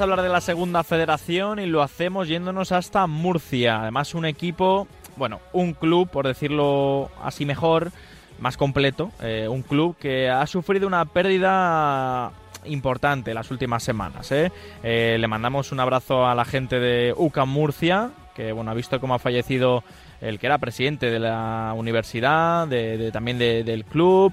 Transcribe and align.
Hablar 0.00 0.22
de 0.22 0.28
la 0.28 0.40
segunda 0.40 0.84
federación 0.84 1.58
y 1.58 1.66
lo 1.66 1.82
hacemos 1.82 2.28
yéndonos 2.28 2.70
hasta 2.70 3.08
Murcia. 3.08 3.82
Además, 3.82 4.14
un 4.14 4.26
equipo, 4.26 4.86
bueno, 5.16 5.40
un 5.52 5.72
club, 5.74 6.08
por 6.08 6.26
decirlo 6.26 7.10
así 7.20 7.44
mejor, 7.44 7.90
más 8.38 8.56
completo. 8.56 9.10
Eh, 9.20 9.48
un 9.48 9.62
club 9.62 9.96
que 9.98 10.30
ha 10.30 10.46
sufrido 10.46 10.86
una 10.86 11.04
pérdida 11.04 12.30
importante 12.64 13.34
las 13.34 13.50
últimas 13.50 13.82
semanas. 13.82 14.30
¿eh? 14.30 14.52
Eh, 14.84 15.16
le 15.18 15.26
mandamos 15.26 15.72
un 15.72 15.80
abrazo 15.80 16.28
a 16.28 16.34
la 16.36 16.44
gente 16.44 16.78
de 16.78 17.12
UCAM 17.16 17.48
Murcia, 17.48 18.10
que 18.36 18.52
bueno, 18.52 18.70
ha 18.70 18.74
visto 18.74 19.00
cómo 19.00 19.14
ha 19.14 19.18
fallecido 19.18 19.82
el 20.20 20.38
que 20.38 20.46
era 20.46 20.58
presidente 20.58 21.10
de 21.10 21.18
la 21.18 21.72
universidad, 21.76 22.66
de, 22.66 23.10
también 23.12 23.38
del 23.38 23.84
club, 23.84 24.32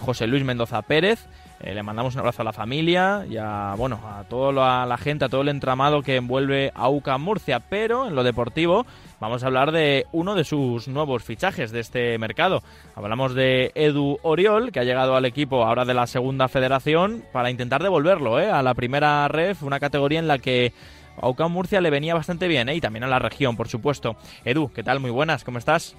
José 0.00 0.26
Luis 0.26 0.44
Mendoza 0.44 0.82
Pérez. 0.82 1.26
Eh, 1.60 1.74
le 1.74 1.82
mandamos 1.82 2.14
un 2.14 2.20
abrazo 2.20 2.42
a 2.42 2.44
la 2.44 2.52
familia 2.52 3.26
y 3.28 3.36
a, 3.36 3.74
bueno, 3.76 4.00
a 4.04 4.22
toda 4.24 4.86
la, 4.86 4.96
gente, 4.96 5.24
a 5.24 5.28
todo 5.28 5.40
el 5.40 5.48
entramado 5.48 6.02
que 6.02 6.16
envuelve 6.16 6.70
a 6.74 6.88
UCA 6.88 7.18
Murcia. 7.18 7.60
Pero 7.60 8.06
en 8.06 8.14
lo 8.14 8.22
deportivo 8.22 8.86
vamos 9.18 9.42
a 9.42 9.46
hablar 9.46 9.72
de 9.72 10.06
uno 10.12 10.36
de 10.36 10.44
sus 10.44 10.86
nuevos 10.86 11.24
fichajes 11.24 11.72
de 11.72 11.80
este 11.80 12.16
mercado. 12.18 12.62
Hablamos 12.94 13.34
de 13.34 13.72
Edu 13.74 14.18
Oriol, 14.22 14.70
que 14.70 14.78
ha 14.80 14.84
llegado 14.84 15.16
al 15.16 15.24
equipo 15.24 15.64
ahora 15.64 15.84
de 15.84 15.94
la 15.94 16.06
segunda 16.06 16.46
federación 16.46 17.24
para 17.32 17.50
intentar 17.50 17.82
devolverlo 17.82 18.38
¿eh? 18.38 18.50
a 18.50 18.62
la 18.62 18.74
primera 18.74 19.26
ref, 19.26 19.64
una 19.64 19.80
categoría 19.80 20.20
en 20.20 20.28
la 20.28 20.38
que 20.38 20.72
a 21.20 21.28
UCA 21.28 21.48
Murcia 21.48 21.80
le 21.80 21.90
venía 21.90 22.14
bastante 22.14 22.48
bien 22.48 22.68
¿eh? 22.68 22.74
y 22.74 22.80
también 22.80 23.04
a 23.04 23.08
la 23.08 23.18
región, 23.18 23.56
por 23.56 23.68
supuesto. 23.68 24.16
Edu, 24.44 24.72
¿qué 24.72 24.82
tal? 24.82 25.00
Muy 25.00 25.10
buenas, 25.10 25.44
¿cómo 25.44 25.58
estás? 25.58 25.96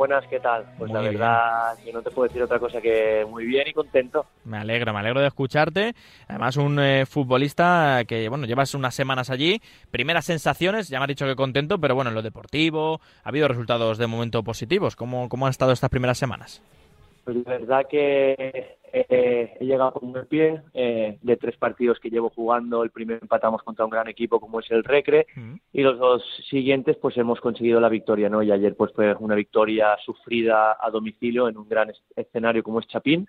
Buenas, 0.00 0.26
¿qué 0.28 0.40
tal? 0.40 0.64
Pues 0.78 0.90
la 0.90 1.02
verdad 1.02 1.76
que 1.84 1.92
no 1.92 2.00
te 2.00 2.10
puedo 2.10 2.26
decir 2.26 2.42
otra 2.42 2.58
cosa 2.58 2.80
que 2.80 3.26
muy 3.28 3.44
bien 3.44 3.68
y 3.68 3.74
contento. 3.74 4.24
Me 4.46 4.56
alegro, 4.56 4.94
me 4.94 5.00
alegro 5.00 5.20
de 5.20 5.26
escucharte. 5.26 5.92
Además, 6.26 6.56
un 6.56 6.80
eh, 6.80 7.04
futbolista 7.04 8.02
que, 8.08 8.30
bueno, 8.30 8.46
llevas 8.46 8.74
unas 8.74 8.94
semanas 8.94 9.28
allí. 9.28 9.60
Primeras 9.90 10.24
sensaciones, 10.24 10.88
ya 10.88 10.98
me 10.98 11.04
has 11.04 11.08
dicho 11.08 11.26
que 11.26 11.36
contento, 11.36 11.78
pero 11.78 11.94
bueno, 11.94 12.08
en 12.08 12.14
lo 12.14 12.22
deportivo, 12.22 12.98
ha 13.22 13.28
habido 13.28 13.46
resultados 13.46 13.98
de 13.98 14.06
momento 14.06 14.42
positivos. 14.42 14.96
¿Cómo, 14.96 15.28
cómo 15.28 15.44
han 15.44 15.50
estado 15.50 15.72
estas 15.72 15.90
primeras 15.90 16.16
semanas? 16.16 16.62
Pues 17.24 17.36
la 17.36 17.58
verdad 17.58 17.82
que 17.86 18.78
eh, 18.92 19.56
he 19.60 19.64
llegado 19.64 19.92
con 19.92 20.08
un 20.08 20.26
pie 20.26 20.62
eh, 20.74 21.18
de 21.22 21.36
tres 21.36 21.56
partidos 21.56 21.98
que 22.00 22.10
llevo 22.10 22.30
jugando. 22.30 22.82
El 22.82 22.90
primero 22.90 23.20
empatamos 23.22 23.62
contra 23.62 23.84
un 23.84 23.90
gran 23.90 24.08
equipo 24.08 24.40
como 24.40 24.60
es 24.60 24.70
el 24.70 24.84
Recre 24.84 25.26
y 25.72 25.82
los 25.82 25.98
dos 25.98 26.22
siguientes 26.48 26.96
pues 26.96 27.16
hemos 27.16 27.40
conseguido 27.40 27.80
la 27.80 27.88
victoria, 27.88 28.28
¿no? 28.28 28.42
Y 28.42 28.50
ayer 28.50 28.74
pues 28.76 28.92
fue 28.92 29.14
una 29.14 29.34
victoria 29.34 29.96
sufrida 30.04 30.76
a 30.80 30.90
domicilio 30.90 31.48
en 31.48 31.56
un 31.56 31.68
gran 31.68 31.92
escenario 32.16 32.62
como 32.62 32.80
es 32.80 32.86
Chapín 32.86 33.28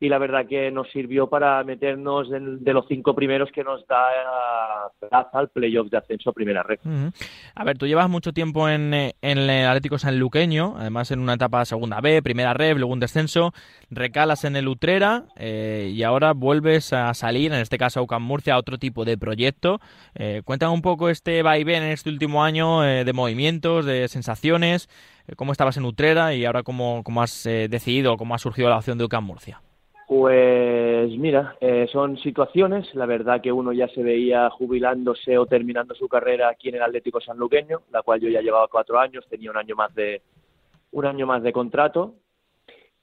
y 0.00 0.08
la 0.08 0.18
verdad 0.18 0.46
que 0.46 0.70
nos 0.70 0.88
sirvió 0.90 1.28
para 1.28 1.64
meternos 1.64 2.28
de 2.30 2.72
los 2.72 2.86
cinco 2.86 3.14
primeros 3.14 3.50
que 3.52 3.64
nos 3.64 3.84
da 3.88 4.08
plaza 5.00 5.38
al 5.38 5.48
playoff 5.48 5.90
de 5.90 5.98
ascenso 5.98 6.30
a 6.30 6.32
primera 6.32 6.62
red. 6.62 6.78
A 7.54 7.64
ver, 7.64 7.78
tú 7.78 7.86
llevas 7.86 8.08
mucho 8.08 8.32
tiempo 8.32 8.68
en, 8.68 8.94
en, 8.94 9.12
el 9.22 9.66
Atlético 9.66 9.98
Sanluqueño, 9.98 10.76
además 10.78 11.10
en 11.10 11.18
una 11.18 11.34
etapa 11.34 11.64
segunda 11.64 12.00
B, 12.00 12.22
primera 12.22 12.54
red, 12.54 12.76
luego 12.76 12.92
un 12.92 13.00
descenso, 13.00 13.52
recalas 13.90 14.44
en 14.44 14.54
el 14.54 14.68
Utrera 14.68 15.24
eh, 15.36 15.90
y 15.92 16.02
ahora 16.04 16.32
vuelves 16.32 16.92
a 16.92 17.12
salir, 17.14 17.52
en 17.52 17.58
este 17.58 17.76
caso 17.76 17.98
a 17.98 18.02
UCAM 18.02 18.22
Murcia, 18.22 18.54
a 18.54 18.58
otro 18.58 18.78
tipo 18.78 19.04
de 19.04 19.18
proyecto. 19.18 19.80
Eh, 20.14 20.42
cuéntame 20.44 20.72
un 20.72 20.82
poco 20.82 21.08
este 21.08 21.42
vaivén 21.42 21.82
en 21.82 21.90
este 21.90 22.10
último 22.10 22.44
año 22.44 22.84
eh, 22.84 23.04
de 23.04 23.12
movimientos, 23.12 23.84
de 23.84 24.06
sensaciones, 24.06 24.88
eh, 25.26 25.34
cómo 25.34 25.50
estabas 25.50 25.76
en 25.76 25.84
Utrera 25.84 26.34
y 26.34 26.44
ahora 26.44 26.62
cómo, 26.62 27.02
cómo 27.02 27.22
has 27.22 27.42
decidido, 27.42 28.16
cómo 28.16 28.34
ha 28.34 28.38
surgido 28.38 28.68
la 28.68 28.78
opción 28.78 28.98
de 28.98 29.04
UCAM 29.04 29.24
Murcia. 29.24 29.60
Pues 30.08 31.10
mira, 31.18 31.58
eh, 31.60 31.86
son 31.92 32.16
situaciones. 32.16 32.94
La 32.94 33.04
verdad 33.04 33.42
que 33.42 33.52
uno 33.52 33.74
ya 33.74 33.88
se 33.88 34.02
veía 34.02 34.48
jubilándose 34.48 35.36
o 35.36 35.44
terminando 35.44 35.94
su 35.94 36.08
carrera 36.08 36.48
aquí 36.48 36.70
en 36.70 36.76
el 36.76 36.82
Atlético 36.82 37.20
Sanluqueño, 37.20 37.82
la 37.92 38.00
cual 38.00 38.18
yo 38.18 38.30
ya 38.30 38.40
llevaba 38.40 38.68
cuatro 38.68 38.98
años, 38.98 39.26
tenía 39.28 39.50
un 39.50 39.58
año 39.58 39.76
más 39.76 39.94
de 39.94 40.22
un 40.92 41.04
año 41.04 41.26
más 41.26 41.42
de 41.42 41.52
contrato. 41.52 42.14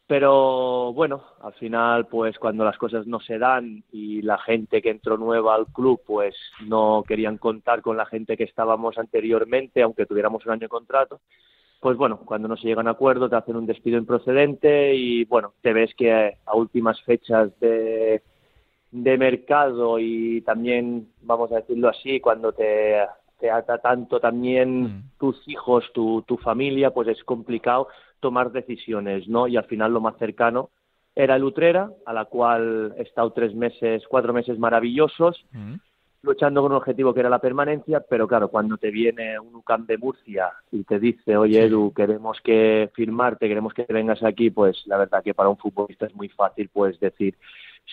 Pero 0.07 0.93
bueno, 0.93 1.23
al 1.41 1.53
final, 1.53 2.07
pues 2.07 2.39
cuando 2.39 2.65
las 2.65 2.77
cosas 2.79 3.05
no 3.05 3.19
se 3.19 3.37
dan 3.37 3.83
y 3.91 4.23
la 4.23 4.39
gente 4.39 4.81
que 4.81 4.89
entró 4.89 5.15
nueva 5.15 5.53
al 5.53 5.67
club, 5.67 6.01
pues 6.07 6.35
no 6.65 7.03
querían 7.07 7.37
contar 7.37 7.83
con 7.83 7.97
la 7.97 8.07
gente 8.07 8.35
que 8.35 8.45
estábamos 8.45 8.97
anteriormente, 8.97 9.83
aunque 9.83 10.07
tuviéramos 10.07 10.43
un 10.47 10.53
año 10.53 10.61
de 10.61 10.69
contrato, 10.69 11.21
pues 11.85 11.97
bueno, 11.97 12.17
cuando 12.25 12.47
no 12.47 12.57
se 12.57 12.67
llega 12.67 12.81
a 12.81 12.81
un 12.81 12.87
acuerdo 12.87 13.29
te 13.29 13.35
hacen 13.35 13.57
un 13.57 13.67
despido 13.67 13.99
improcedente 13.99 14.95
y 14.95 15.23
bueno, 15.25 15.53
te 15.61 15.71
ves 15.71 15.93
que 15.95 16.35
a 16.43 16.55
últimas 16.55 16.99
fechas 17.03 17.51
de, 17.59 18.23
de 18.89 19.17
mercado 19.19 19.99
y 19.99 20.41
también, 20.41 21.09
vamos 21.21 21.51
a 21.51 21.57
decirlo 21.57 21.89
así, 21.89 22.19
cuando 22.19 22.53
te, 22.53 23.05
te 23.39 23.51
ata 23.51 23.77
tanto 23.77 24.19
también 24.19 24.81
mm. 24.81 25.11
tus 25.19 25.47
hijos, 25.47 25.85
tu, 25.93 26.23
tu 26.23 26.37
familia, 26.37 26.89
pues 26.89 27.07
es 27.07 27.23
complicado 27.23 27.87
tomar 28.19 28.51
decisiones, 28.51 29.27
¿no? 29.27 29.47
Y 29.47 29.55
al 29.55 29.65
final 29.65 29.93
lo 29.93 30.01
más 30.01 30.17
cercano 30.17 30.71
era 31.13 31.35
el 31.35 31.43
Utrera, 31.43 31.91
a 32.07 32.13
la 32.13 32.25
cual 32.25 32.95
he 32.97 33.03
estado 33.03 33.31
tres 33.31 33.53
meses, 33.53 34.01
cuatro 34.09 34.33
meses 34.33 34.57
maravillosos. 34.57 35.45
Mm 35.51 35.75
luchando 36.25 36.61
con 36.61 36.71
un 36.71 36.77
objetivo 36.77 37.13
que 37.13 37.21
era 37.21 37.29
la 37.29 37.39
permanencia, 37.39 38.01
pero 38.01 38.27
claro, 38.27 38.49
cuando 38.49 38.77
te 38.77 38.91
viene 38.91 39.39
un 39.39 39.55
UCAM 39.55 39.85
de 39.85 39.97
Murcia 39.97 40.51
y 40.71 40.83
te 40.83 40.99
dice, 40.99 41.37
oye 41.37 41.63
Edu, 41.63 41.93
queremos 41.93 42.39
que 42.41 42.89
firmarte, 42.93 43.47
queremos 43.47 43.73
que 43.73 43.85
vengas 43.87 44.23
aquí, 44.23 44.49
pues 44.49 44.83
la 44.87 44.97
verdad 44.97 45.23
que 45.23 45.33
para 45.33 45.49
un 45.49 45.57
futbolista 45.57 46.05
es 46.05 46.15
muy 46.15 46.29
fácil 46.29 46.69
pues 46.73 46.99
decir 46.99 47.37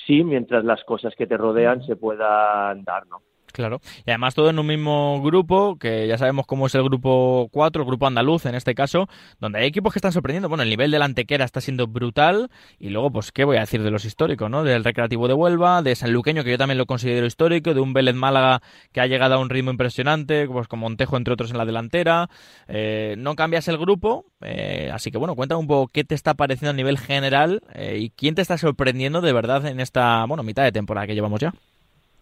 sí, 0.06 0.24
mientras 0.24 0.64
las 0.64 0.82
cosas 0.84 1.14
que 1.14 1.26
te 1.26 1.36
rodean 1.36 1.84
se 1.84 1.96
puedan 1.96 2.84
dar, 2.84 3.06
¿no? 3.06 3.22
Claro. 3.52 3.80
Y 4.06 4.10
además 4.10 4.34
todo 4.34 4.50
en 4.50 4.58
un 4.58 4.66
mismo 4.66 5.22
grupo, 5.22 5.76
que 5.76 6.06
ya 6.08 6.18
sabemos 6.18 6.46
cómo 6.46 6.66
es 6.66 6.74
el 6.74 6.82
grupo 6.82 7.48
4, 7.52 7.82
el 7.82 7.86
grupo 7.86 8.06
andaluz 8.06 8.46
en 8.46 8.54
este 8.54 8.74
caso, 8.74 9.08
donde 9.40 9.60
hay 9.60 9.66
equipos 9.66 9.92
que 9.92 9.98
están 9.98 10.12
sorprendiendo. 10.12 10.48
Bueno, 10.48 10.62
el 10.62 10.70
nivel 10.70 10.90
de 10.90 10.98
la 10.98 11.04
Antequera 11.04 11.44
está 11.44 11.60
siendo 11.60 11.86
brutal. 11.86 12.50
Y 12.78 12.88
luego, 12.88 13.10
pues, 13.12 13.32
¿qué 13.32 13.44
voy 13.44 13.58
a 13.58 13.60
decir 13.60 13.82
de 13.82 13.90
los 13.90 14.04
históricos, 14.04 14.50
no? 14.50 14.64
Del 14.64 14.84
Recreativo 14.84 15.28
de 15.28 15.34
Huelva, 15.34 15.82
de 15.82 15.94
San 15.94 16.12
Luqueño, 16.12 16.44
que 16.44 16.50
yo 16.50 16.58
también 16.58 16.78
lo 16.78 16.86
considero 16.86 17.26
histórico, 17.26 17.74
de 17.74 17.80
un 17.80 17.92
Vélez 17.92 18.14
Málaga 18.14 18.62
que 18.92 19.00
ha 19.00 19.06
llegado 19.06 19.34
a 19.34 19.38
un 19.38 19.50
ritmo 19.50 19.70
impresionante, 19.70 20.46
pues 20.46 20.68
con 20.68 20.80
Montejo, 20.80 21.16
entre 21.16 21.34
otros, 21.34 21.50
en 21.50 21.58
la 21.58 21.64
delantera. 21.64 22.28
Eh, 22.68 23.14
no 23.18 23.34
cambias 23.34 23.68
el 23.68 23.78
grupo, 23.78 24.26
eh, 24.40 24.90
así 24.92 25.10
que 25.10 25.18
bueno, 25.18 25.34
cuéntame 25.34 25.60
un 25.60 25.66
poco 25.66 25.90
qué 25.92 26.04
te 26.04 26.14
está 26.14 26.34
pareciendo 26.34 26.70
a 26.70 26.74
nivel 26.74 26.98
general 26.98 27.62
eh, 27.74 27.98
y 28.00 28.10
quién 28.10 28.34
te 28.34 28.42
está 28.42 28.58
sorprendiendo 28.58 29.20
de 29.20 29.32
verdad 29.32 29.66
en 29.66 29.80
esta, 29.80 30.24
bueno, 30.26 30.42
mitad 30.42 30.64
de 30.64 30.72
temporada 30.72 31.06
que 31.06 31.14
llevamos 31.14 31.40
ya. 31.40 31.52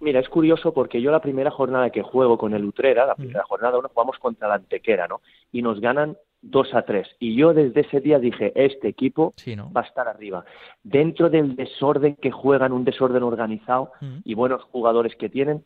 Mira, 0.01 0.21
es 0.21 0.29
curioso 0.29 0.73
porque 0.73 1.01
yo 1.01 1.11
la 1.11 1.21
primera 1.21 1.51
jornada 1.51 1.91
que 1.91 2.03
juego 2.03 2.39
con 2.39 2.55
el 2.55 2.65
Utrera, 2.65 3.07
la 3.07 3.15
primera 3.15 3.45
jornada 3.45 3.79
uno, 3.79 3.91
jugamos 3.93 4.19
contra 4.19 4.49
la 4.49 4.55
Antequera, 4.55 5.07
¿no? 5.07 5.21
Y 5.53 5.61
nos 5.61 5.81
ganan 5.81 6.17
2 6.43 6.75
a 6.75 6.83
3. 6.83 7.07
Y 7.19 7.37
yo 7.37 7.53
desde 7.53 7.83
ese 7.83 8.01
día 8.01 8.19
dije, 8.19 8.53
este 8.55 8.89
equipo 8.89 9.35
va 9.77 9.83
a 9.83 9.85
estar 9.85 10.09
arriba. 10.09 10.45
Dentro 10.83 11.29
del 11.29 11.55
desorden 11.55 12.17
que 12.17 12.31
juegan, 12.31 12.73
un 12.73 12.85
desorden 12.85 13.23
organizado 13.23 13.93
y 14.25 14.35
buenos 14.35 14.63
jugadores 14.65 15.15
que 15.17 15.29
tienen, 15.29 15.65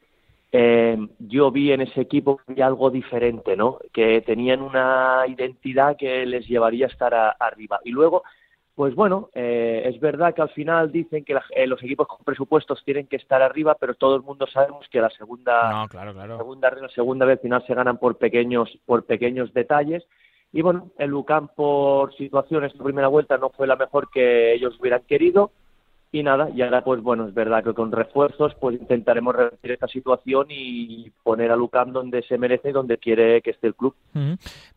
eh, 0.51 0.97
yo 1.19 1.51
vi 1.51 1.73
en 1.73 1.81
ese 1.83 2.01
equipo 2.01 2.41
algo 2.61 2.91
diferente, 2.91 3.57
¿no? 3.57 3.79
Que 3.93 4.21
tenían 4.21 4.63
una 4.63 5.23
identidad 5.29 5.97
que 5.97 6.27
les 6.27 6.47
llevaría 6.47 6.87
a 6.87 6.91
estar 6.91 7.15
arriba. 7.39 7.81
Y 7.85 7.91
luego 7.91 8.25
pues 8.75 8.95
bueno, 8.95 9.31
eh, 9.35 9.83
es 9.87 10.01
verdad 10.01 10.35
que 10.35 10.43
al 10.43 10.51
final 10.51 10.91
dicen 10.91 11.25
que 11.25 11.37
eh, 11.51 11.67
los 11.67 11.83
equipos 11.83 12.09
con 12.09 12.25
presupuestos 12.25 12.83
tienen 12.85 13.07
que 13.07 13.17
estar 13.17 13.41
arriba, 13.41 13.77
pero 13.79 13.95
todo 13.95 14.17
el 14.17 14.23
mundo 14.23 14.47
sabemos 14.47 14.89
que 14.89 15.01
la 15.01 15.11
segunda, 15.11 15.87
segunda, 15.89 16.71
la 16.71 16.89
segunda 16.89 17.27
vez 17.27 17.41
final 17.41 17.65
se 17.67 17.75
ganan 17.75 17.99
por 17.99 18.19
pequeños, 18.19 18.77
por 18.85 19.05
pequeños 19.05 19.53
detalles. 19.55 20.05
Y 20.53 20.63
bueno, 20.63 20.91
el 20.99 21.11
Lucan 21.11 21.49
por 21.49 22.15
situaciones, 22.17 22.75
la 22.75 22.85
primera 22.85 23.09
vuelta 23.09 23.39
no 23.39 23.51
fue 23.51 23.67
la 23.67 23.77
mejor 23.77 24.11
que 24.11 24.55
ellos 24.55 24.79
hubieran 24.81 25.03
querido 25.03 25.53
y 26.15 26.23
nada, 26.23 26.49
y 26.55 26.63
ahora 26.63 26.85
pues 26.85 27.03
bueno, 27.03 27.27
es 27.27 27.35
verdad 27.35 27.65
que 27.65 27.75
con 27.75 27.91
refuerzos 27.91 28.55
pues 28.61 28.81
intentaremos 28.81 29.35
revertir 29.35 29.73
esta 29.73 29.89
situación 29.89 30.47
y 30.49 31.11
poner 31.25 31.51
a 31.51 31.57
Lucam 31.57 31.93
donde 31.93 32.23
se 32.23 32.39
merece 32.39 32.71
donde 32.71 32.99
quiere 32.99 33.43
que 33.43 33.51
esté 33.51 33.67
el 33.67 33.75
club. 33.75 33.97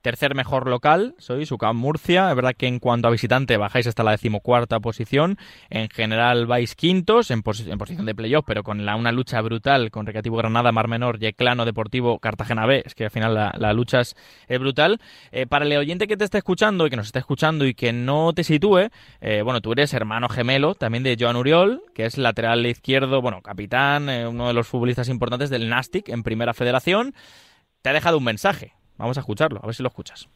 Tercer 0.02 0.34
mejor 0.34 0.68
local, 0.68 1.14
sois 1.20 1.52
UCAM 1.52 1.78
Murcia, 1.78 2.32
es 2.32 2.36
verdad 2.36 2.56
que 2.58 2.66
en 2.66 2.80
cuanto 2.80 3.08
a 3.08 3.12
visitante 3.12 3.56
bajáis 3.58 3.86
hasta 3.86 4.04
la 4.04 4.12
decimocuarta 4.12 4.80
posición, 4.80 5.38
en 5.70 5.90
general 5.90 6.48
vais 6.48 6.74
quintos 6.74 7.30
en, 7.30 7.44
posición 7.44 8.06
de 8.08 8.16
playoff, 8.16 8.46
pero 8.48 8.64
con 8.64 8.84
la, 8.88 8.96
una 8.96 9.12
lucha 9.12 9.40
brutal 9.42 9.92
con 9.92 10.08
Recreativo 10.08 10.38
Granada, 10.38 10.72
Mar 10.72 10.88
Menor, 10.88 11.20
Yeclano, 11.20 11.66
Deportivo, 11.66 12.18
Cartagena 12.18 12.66
B, 12.66 12.82
es 12.84 12.96
que 12.96 13.04
al 13.04 13.12
final 13.12 13.36
la, 13.36 13.74
lucha 13.74 14.00
es, 14.00 14.16
brutal. 14.60 15.00
Eh, 15.32 15.46
para 15.46 15.66
el 15.66 15.78
oyente 15.78 16.08
que 16.08 16.18
te 16.18 16.24
está 16.24 16.40
escuchando 16.40 16.88
y 16.88 16.90
que 16.90 16.96
nos 16.96 17.06
está 17.06 17.20
escuchando 17.20 17.64
y 17.64 17.76
que 17.76 17.94
no 17.94 18.34
te 18.34 18.44
sitúe, 18.44 18.90
eh, 19.22 19.44
bueno, 19.44 19.62
tú 19.62 19.74
eres 19.74 19.94
hermano 19.94 20.30
gemelo 20.30 20.74
también 20.74 21.04
de 21.04 21.16
Joan 21.28 21.36
Uriol, 21.36 21.84
que 21.94 22.06
es 22.06 22.18
lateral 22.18 22.66
izquierdo, 22.66 23.22
bueno, 23.22 23.42
capitán, 23.42 24.08
eh, 24.08 24.26
uno 24.26 24.48
de 24.48 24.54
los 24.54 24.66
futbolistas 24.66 25.10
importantes 25.10 25.50
del 25.50 25.68
Nastic 25.68 26.08
en 26.08 26.24
Primera 26.24 26.54
Federación, 26.54 27.14
te 27.82 27.90
ha 27.90 27.94
dejado 27.94 28.18
un 28.18 28.24
mensaje. 28.24 28.72
Vamos 28.96 29.18
a 29.18 29.20
escucharlo, 29.20 29.60
a 29.62 29.66
ver 29.66 29.76
si 29.76 29.84
lo 29.84 29.90
escuchas. 29.90 30.30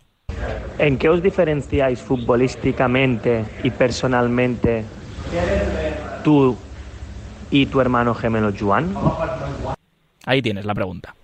¿En 0.80 0.98
qué 0.98 1.08
os 1.08 1.24
diferenciáis 1.24 2.02
futbolísticamente 2.02 3.46
y 3.64 3.70
personalmente 3.70 4.84
tú 6.26 6.58
y 7.50 7.68
tu 7.68 7.80
hermano 7.80 8.14
gemelo 8.14 8.52
Juan? 8.52 8.94
Ahí 10.26 10.42
tienes 10.42 10.66
la 10.66 10.76
pregunta. 10.76 11.16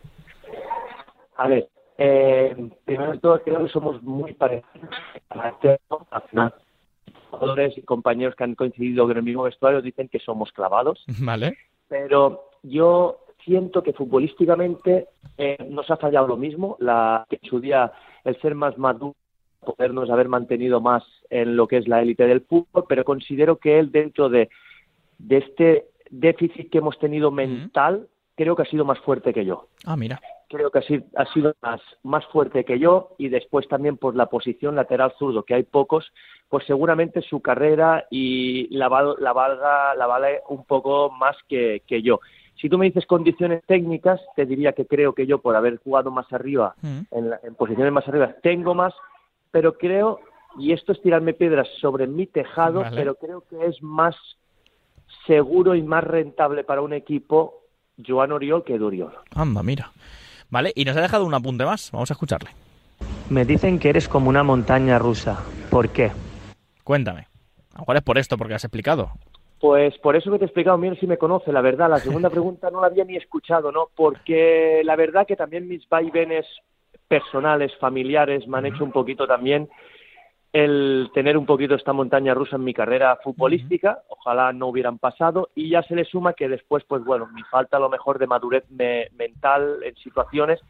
A 1.35 1.49
ver, 1.49 1.67
eh, 1.97 2.55
primero 2.85 3.11
de 3.11 3.17
todo 3.17 3.43
creo 3.43 3.65
que 3.65 3.69
somos 3.69 4.01
muy 4.01 4.33
parecidos. 4.33 4.95
Jugadores 7.39 7.77
y 7.77 7.81
compañeros 7.81 8.35
que 8.35 8.43
han 8.43 8.55
coincidido 8.55 9.09
en 9.09 9.17
el 9.17 9.23
mismo 9.23 9.43
vestuario 9.43 9.81
dicen 9.81 10.09
que 10.09 10.19
somos 10.19 10.51
clavados. 10.51 11.03
Vale. 11.21 11.57
Pero 11.87 12.49
yo 12.63 13.19
siento 13.43 13.81
que 13.81 13.93
futbolísticamente 13.93 15.07
eh, 15.37 15.57
nos 15.69 15.89
ha 15.89 15.97
fallado 15.97 16.27
lo 16.27 16.37
mismo, 16.37 16.75
la 16.79 17.25
que 17.29 17.39
en 17.41 17.49
su 17.49 17.59
día 17.59 17.91
el 18.25 18.39
ser 18.41 18.55
más 18.55 18.77
maduro, 18.77 19.15
podernos 19.61 20.09
haber 20.09 20.29
mantenido 20.29 20.81
más 20.81 21.03
en 21.29 21.55
lo 21.55 21.67
que 21.67 21.77
es 21.77 21.87
la 21.87 22.01
élite 22.01 22.25
del 22.25 22.41
fútbol, 22.41 22.85
pero 22.87 23.03
considero 23.03 23.57
que 23.57 23.79
él 23.79 23.91
dentro 23.91 24.29
de, 24.29 24.49
de 25.17 25.37
este 25.37 25.85
déficit 26.09 26.69
que 26.69 26.77
hemos 26.77 26.97
tenido 26.99 27.31
mental, 27.31 28.07
creo 28.35 28.55
que 28.55 28.61
ha 28.61 28.65
sido 28.65 28.85
más 28.85 28.99
fuerte 28.99 29.33
que 29.33 29.45
yo. 29.45 29.67
Ah, 29.85 29.97
mira. 29.97 30.21
Creo 30.49 30.71
que 30.71 30.79
ha 30.79 30.83
sido, 30.83 31.03
ha 31.15 31.25
sido 31.33 31.53
más, 31.61 31.81
más 32.03 32.25
fuerte 32.27 32.63
que 32.63 32.79
yo 32.79 33.15
y 33.17 33.29
después 33.29 33.67
también 33.67 33.97
por 33.97 34.15
la 34.15 34.27
posición 34.27 34.75
lateral 34.75 35.13
zurdo, 35.19 35.43
que 35.43 35.55
hay 35.55 35.63
pocos, 35.63 36.13
pues 36.49 36.65
seguramente 36.65 37.21
su 37.21 37.41
carrera 37.41 38.05
y 38.09 38.67
la, 38.75 38.87
la 39.19 39.33
valga 39.33 39.95
la 39.95 40.07
vale 40.07 40.41
un 40.49 40.63
poco 40.63 41.09
más 41.09 41.35
que, 41.47 41.83
que 41.85 42.01
yo. 42.01 42.19
Si 42.59 42.69
tú 42.69 42.77
me 42.77 42.85
dices 42.85 43.05
condiciones 43.05 43.63
técnicas, 43.65 44.19
te 44.35 44.45
diría 44.45 44.73
que 44.73 44.87
creo 44.87 45.13
que 45.13 45.27
yo, 45.27 45.39
por 45.39 45.55
haber 45.55 45.77
jugado 45.77 46.09
más 46.09 46.31
arriba, 46.33 46.75
en, 46.81 47.31
en, 47.43 47.55
posiciones 47.55 47.93
más 47.93 48.07
arriba, 48.07 48.33
tengo 48.41 48.73
más, 48.73 48.93
pero 49.51 49.77
creo, 49.77 50.21
y 50.57 50.71
esto 50.71 50.91
es 50.91 51.01
tirarme 51.01 51.33
piedras 51.33 51.67
sobre 51.79 52.07
mi 52.07 52.25
tejado, 52.25 52.81
Vale. 52.81 52.95
pero 52.95 53.15
creo 53.15 53.43
que 53.47 53.67
es 53.67 53.81
más 53.83 54.15
seguro 55.27 55.75
y 55.75 55.83
más 55.83 56.03
rentable 56.03 56.63
para 56.63 56.81
un 56.81 56.93
equipo 56.93 57.61
Joan 58.05 58.31
Oriol 58.31 58.63
que 58.63 58.77
Duriol. 58.77 59.13
Anda, 59.35 59.61
mira. 59.61 59.91
Vale, 60.49 60.71
y 60.75 60.85
nos 60.85 60.97
ha 60.97 61.01
dejado 61.01 61.25
un 61.25 61.33
apunte 61.33 61.65
más. 61.65 61.91
Vamos 61.91 62.09
a 62.09 62.13
escucharle. 62.13 62.49
Me 63.29 63.45
dicen 63.45 63.77
que 63.77 63.89
eres 63.89 64.07
como 64.07 64.29
una 64.29 64.43
montaña 64.43 64.97
rusa. 64.97 65.43
¿Por 65.69 65.89
qué? 65.89 66.11
Cuéntame. 66.87 67.27
A 67.73 67.79
lo 67.79 67.79
mejor 67.81 67.97
es 67.97 68.03
por 68.03 68.17
esto, 68.17 68.37
porque 68.37 68.53
has 68.53 68.63
explicado. 68.63 69.09
Pues 69.59 69.97
por 69.97 70.15
eso 70.15 70.31
que 70.31 70.37
te 70.37 70.45
he 70.45 70.47
explicado, 70.47 70.77
mira 70.77 70.95
si 70.95 71.05
me 71.05 71.17
conoce, 71.17 71.51
la 71.51 71.59
verdad, 71.59 71.89
la 71.89 71.99
segunda 71.99 72.29
pregunta 72.35 72.69
no 72.71 72.79
la 72.79 72.87
había 72.87 73.03
ni 73.03 73.17
escuchado, 73.17 73.73
¿no? 73.73 73.89
Porque 73.93 74.83
la 74.85 74.95
verdad 74.95 75.27
que 75.27 75.35
también 75.35 75.67
mis 75.67 75.85
vaivenes 75.89 76.45
personales, 77.09 77.75
familiares, 77.75 78.47
me 78.47 78.59
han 78.59 78.67
hecho 78.67 78.85
un 78.85 78.93
poquito 78.93 79.27
también 79.27 79.67
el 80.53 81.09
tener 81.13 81.37
un 81.37 81.45
poquito 81.45 81.75
esta 81.75 81.91
montaña 81.91 82.33
rusa 82.33 82.55
en 82.55 82.63
mi 82.63 82.73
carrera 82.73 83.17
futbolística, 83.21 84.03
ojalá 84.07 84.53
no 84.53 84.67
hubieran 84.67 84.97
pasado, 84.97 85.49
y 85.55 85.69
ya 85.69 85.83
se 85.83 85.93
le 85.93 86.05
suma 86.05 86.33
que 86.33 86.47
después, 86.47 86.85
pues 86.85 87.03
bueno, 87.03 87.27
mi 87.33 87.43
falta 87.43 87.75
a 87.75 87.81
lo 87.81 87.89
mejor 87.89 88.17
de 88.17 88.27
madurez 88.27 88.63
me- 88.69 89.09
mental 89.17 89.79
en 89.83 89.93
situaciones, 89.97 90.61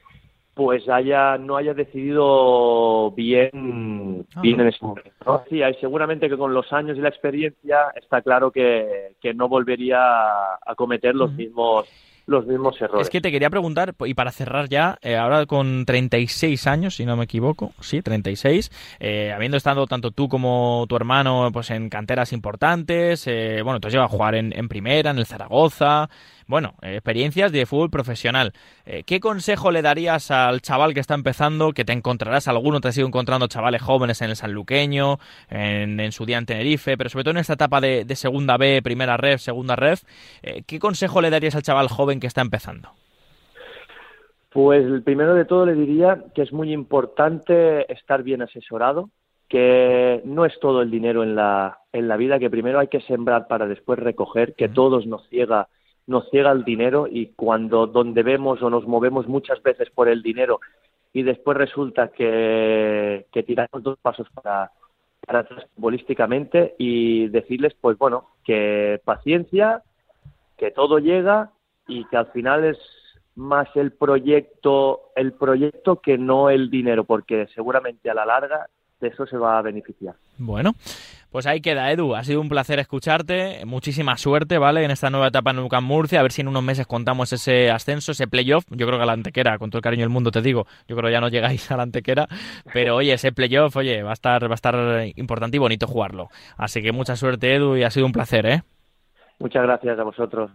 pues 0.57 0.89
haya 0.89 1.37
no 1.37 1.55
haya 1.55 1.73
decidido 1.73 3.11
bien, 3.11 4.25
Ah. 4.35 4.41
bien 4.41 4.59
en 4.59 4.67
ese 4.67 4.83
momento. 4.83 5.09
Sí, 5.49 5.61
hay- 5.61 5.75
seguramente 5.75 6.27
que 6.27 6.37
con 6.37 6.53
los 6.53 6.71
años 6.73 6.97
y 6.97 7.01
la 7.01 7.09
experiencia 7.09 7.91
está 7.95 8.21
claro 8.21 8.51
que, 8.51 9.13
que 9.21 9.33
no 9.33 9.47
volvería 9.47 9.99
a 9.99 10.75
cometer 10.75 11.15
los 11.15 11.31
mismos 11.31 11.87
los 12.29 12.45
mismos 12.45 12.75
errores. 12.81 13.07
Es 13.07 13.09
que 13.09 13.21
te 13.21 13.31
quería 13.31 13.49
preguntar, 13.49 13.95
y 14.05 14.13
para 14.13 14.33
cerrar 14.33 14.67
ya, 14.67 14.97
eh, 15.01 15.15
ahora 15.15 15.45
con 15.45 15.85
36 15.85 16.67
años, 16.67 16.95
si 16.97 17.05
no 17.05 17.15
me 17.15 17.23
equivoco, 17.23 17.71
sí, 17.79 18.01
36, 18.01 18.69
eh, 18.99 19.31
habiendo 19.33 19.55
estado 19.55 19.87
tanto 19.87 20.11
tú 20.11 20.27
como 20.27 20.85
tu 20.89 20.97
hermano 20.97 21.51
pues 21.53 21.69
en 21.71 21.87
canteras 21.89 22.33
importantes, 22.33 23.25
eh, 23.27 23.61
bueno, 23.63 23.79
tú 23.79 23.87
has 23.87 23.93
llegado 23.93 24.07
a 24.07 24.11
jugar 24.11 24.35
en, 24.35 24.51
en 24.57 24.67
primera, 24.67 25.11
en 25.11 25.19
el 25.19 25.25
Zaragoza, 25.25 26.09
bueno, 26.47 26.75
eh, 26.81 26.95
experiencias 26.95 27.51
de 27.51 27.65
fútbol 27.65 27.89
profesional. 27.89 28.53
Eh, 28.85 29.03
¿Qué 29.05 29.19
consejo 29.19 29.71
le 29.71 29.81
darías 29.81 30.31
al 30.31 30.61
chaval 30.61 30.93
que 30.93 30.99
está 30.99 31.13
empezando, 31.13 31.73
que 31.73 31.85
te 31.85 31.93
encontrarás 31.93 32.47
alguno, 32.47 32.79
te 32.81 32.87
has 32.87 32.97
ido 32.97 33.07
encontrando 33.07 33.47
chavales 33.47 33.81
jóvenes 33.81 34.21
en 34.21 34.29
el 34.29 34.35
Sanluqueño, 34.35 35.17
en, 35.49 35.99
en 35.99 36.11
su 36.11 36.25
día 36.25 36.37
en 36.37 36.45
Tenerife, 36.45 36.97
pero 36.97 37.09
sobre 37.09 37.23
todo 37.23 37.31
en 37.31 37.37
esta 37.37 37.53
etapa 37.53 37.81
de, 37.81 38.05
de 38.05 38.15
segunda 38.15 38.57
B, 38.57 38.81
primera 38.81 39.17
ref, 39.17 39.41
segunda 39.41 39.75
ref, 39.75 40.03
eh, 40.41 40.63
¿qué 40.65 40.79
consejo 40.79 41.21
le 41.21 41.29
darías 41.29 41.55
al 41.55 41.63
chaval 41.63 41.89
joven 41.89 42.19
que 42.19 42.27
está 42.27 42.41
empezando? 42.41 42.89
Pues 44.49 44.85
el 44.85 45.03
primero 45.03 45.33
de 45.33 45.45
todo 45.45 45.65
le 45.65 45.75
diría 45.75 46.23
que 46.33 46.41
es 46.41 46.53
muy 46.53 46.71
importante 46.73 47.91
estar 47.91 48.23
bien 48.23 48.41
asesorado, 48.41 49.09
que 49.49 50.21
no 50.25 50.45
es 50.45 50.59
todo 50.59 50.81
el 50.81 50.91
dinero 50.91 51.23
en 51.23 51.35
la, 51.35 51.79
en 51.93 52.07
la 52.07 52.17
vida, 52.17 52.39
que 52.39 52.49
primero 52.49 52.79
hay 52.79 52.87
que 52.87 53.01
sembrar 53.01 53.47
para 53.47 53.67
después 53.67 53.99
recoger, 53.99 54.55
que 54.55 54.67
todos 54.67 55.05
nos 55.05 55.27
ciega, 55.29 55.67
nos 56.07 56.29
ciega 56.29 56.51
el 56.51 56.63
dinero 56.63 57.07
y 57.09 57.27
cuando 57.27 57.85
donde 57.85 58.23
vemos 58.23 58.61
o 58.61 58.69
nos 58.69 58.87
movemos 58.87 59.27
muchas 59.27 59.61
veces 59.61 59.89
por 59.91 60.07
el 60.07 60.23
dinero 60.23 60.59
y 61.13 61.23
después 61.23 61.57
resulta 61.57 62.09
que, 62.09 63.27
que 63.31 63.43
tiramos 63.43 63.83
dos 63.83 63.97
pasos 63.99 64.27
para, 64.33 64.71
para 65.25 65.39
atrás 65.39 65.65
futbolísticamente 65.75 66.75
y 66.77 67.27
decirles, 67.27 67.73
pues 67.79 67.97
bueno, 67.97 68.29
que 68.43 69.01
paciencia, 69.03 69.83
que 70.57 70.71
todo 70.71 70.99
llega 70.99 71.51
y 71.87 72.05
que 72.05 72.17
al 72.17 72.27
final 72.27 72.63
es 72.63 72.77
más 73.35 73.67
el 73.75 73.91
proyecto 73.91 75.11
el 75.15 75.33
proyecto 75.33 76.01
que 76.01 76.17
no 76.17 76.49
el 76.49 76.71
dinero 76.71 77.03
porque 77.03 77.47
seguramente 77.53 78.09
a 78.09 78.15
la 78.15 78.25
larga 78.25 78.67
de 78.99 79.09
eso 79.09 79.27
se 79.27 79.37
va 79.37 79.59
a 79.59 79.61
beneficiar. 79.61 80.15
Bueno, 80.39 80.73
pues 81.31 81.45
ahí 81.45 81.61
queda, 81.61 81.91
Edu. 81.91 82.15
Ha 82.15 82.23
sido 82.23 82.41
un 82.41 82.49
placer 82.49 82.79
escucharte. 82.79 83.65
Muchísima 83.65 84.17
suerte, 84.17 84.57
¿vale? 84.57 84.83
En 84.83 84.91
esta 84.91 85.09
nueva 85.09 85.27
etapa 85.27 85.51
en 85.51 85.59
UCAM 85.59 85.83
Murcia. 85.83 86.19
A 86.19 86.23
ver 86.23 86.31
si 86.31 86.41
en 86.41 86.47
unos 86.47 86.63
meses 86.63 86.87
contamos 86.87 87.33
ese 87.33 87.69
ascenso, 87.69 88.11
ese 88.11 88.27
playoff. 88.27 88.65
Yo 88.69 88.87
creo 88.87 88.97
que 88.97 89.03
a 89.03 89.05
la 89.05 89.13
antequera, 89.13 89.57
con 89.57 89.69
todo 89.69 89.79
el 89.79 89.83
cariño 89.83 90.03
del 90.03 90.09
mundo 90.09 90.31
te 90.31 90.41
digo, 90.41 90.65
yo 90.87 90.95
creo 90.95 91.09
que 91.09 91.13
ya 91.13 91.21
no 91.21 91.29
llegáis 91.29 91.69
a 91.71 91.77
la 91.77 91.83
antequera. 91.83 92.27
Pero 92.73 92.95
oye, 92.95 93.13
ese 93.13 93.31
playoff, 93.31 93.75
oye, 93.75 94.03
va 94.03 94.11
a 94.11 94.13
estar, 94.13 94.43
va 94.45 94.53
a 94.53 94.55
estar 94.55 94.75
importante 95.15 95.57
y 95.57 95.59
bonito 95.59 95.87
jugarlo. 95.87 96.29
Así 96.57 96.81
que 96.81 96.91
mucha 96.91 97.15
suerte, 97.15 97.55
Edu, 97.55 97.75
y 97.75 97.83
ha 97.83 97.91
sido 97.91 98.05
un 98.05 98.11
placer, 98.11 98.45
¿eh? 98.45 98.61
muchas 99.39 99.63
gracias 99.63 99.99
a 99.99 100.03
vosotros 100.03 100.49